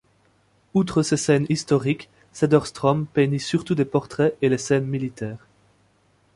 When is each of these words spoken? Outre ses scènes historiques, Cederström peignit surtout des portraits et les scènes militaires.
Outre 0.73 1.03
ses 1.03 1.15
scènes 1.15 1.45
historiques, 1.49 2.09
Cederström 2.33 3.05
peignit 3.05 3.37
surtout 3.39 3.75
des 3.75 3.85
portraits 3.85 4.35
et 4.41 4.49
les 4.49 4.57
scènes 4.57 4.87
militaires. 4.87 5.45